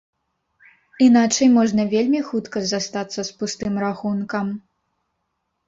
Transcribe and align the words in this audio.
Іначай 1.07 1.49
можна 1.57 1.85
вельмі 1.93 2.23
хутка 2.31 2.65
застацца 2.73 3.21
з 3.29 3.37
пустым 3.39 3.73
рахункам. 3.87 4.53